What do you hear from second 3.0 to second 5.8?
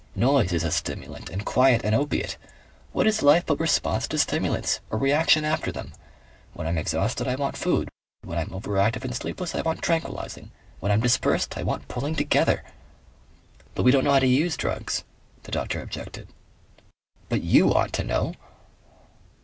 is life but response to stimulants? Or reaction after